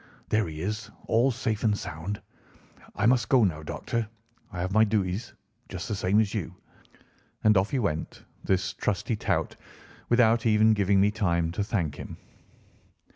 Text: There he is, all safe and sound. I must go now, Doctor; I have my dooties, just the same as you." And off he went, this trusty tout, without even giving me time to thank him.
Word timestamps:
There 0.29 0.47
he 0.47 0.61
is, 0.63 0.89
all 1.05 1.29
safe 1.29 1.63
and 1.63 1.77
sound. 1.77 2.23
I 2.95 3.05
must 3.05 3.29
go 3.29 3.43
now, 3.43 3.61
Doctor; 3.61 4.09
I 4.51 4.59
have 4.61 4.71
my 4.71 4.83
dooties, 4.83 5.33
just 5.69 5.87
the 5.87 5.93
same 5.93 6.19
as 6.19 6.33
you." 6.33 6.55
And 7.43 7.55
off 7.55 7.69
he 7.69 7.77
went, 7.77 8.23
this 8.43 8.73
trusty 8.73 9.15
tout, 9.15 9.55
without 10.09 10.43
even 10.47 10.73
giving 10.73 10.99
me 10.99 11.11
time 11.11 11.51
to 11.51 11.63
thank 11.63 11.93
him. 11.97 12.17